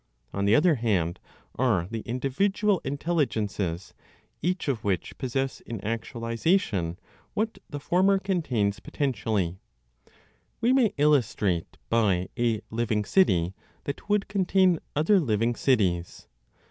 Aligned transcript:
On 0.33 0.45
the 0.45 0.55
other 0.55 0.73
hand, 0.73 1.19
are 1.59 1.87
the 1.91 1.99
individual 2.07 2.81
intelligences, 2.83 3.93
each 4.41 4.67
of 4.67 4.83
which 4.83 5.15
possess 5.19 5.59
in 5.61 5.79
actualization 5.85 6.97
what 7.35 7.59
the 7.69 7.79
former 7.79 8.17
contains 8.17 8.79
potentially. 8.79 9.59
We 10.59 10.73
may 10.73 10.91
illustrate 10.97 11.77
by 11.87 12.29
a 12.35 12.61
living 12.71 13.05
city 13.05 13.53
that 13.83 14.09
would 14.09 14.27
contain 14.27 14.79
other 14.95 15.19
living 15.19 15.53
cities. 15.53 16.27